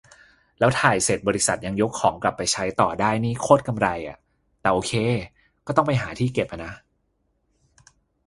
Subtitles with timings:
[0.59, 4.17] แล้วถ่ายเสร็จบริษัทยังยกของกลับไปใช้ต่อได้นี่โคตรกำไรอะ
[4.61, 4.91] แต่โอเค
[5.67, 6.73] ก็ต้องไปหาที่เก็บอะนะ